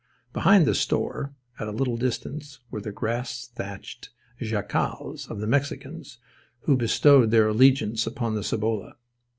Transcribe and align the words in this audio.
Behind 0.33 0.65
the 0.65 0.73
store, 0.73 1.31
at 1.59 1.67
a 1.67 1.71
little 1.71 1.95
distance, 1.95 2.57
were 2.71 2.81
the 2.81 2.91
grass 2.91 3.45
thatched 3.53 4.09
jacals 4.41 5.29
of 5.29 5.39
the 5.41 5.45
Mexicans 5.45 6.17
who 6.61 6.75
bestowed 6.75 7.29
their 7.29 7.47
allegiance 7.49 8.07
upon 8.07 8.33
the 8.33 8.43
Cibolo. 8.43 8.93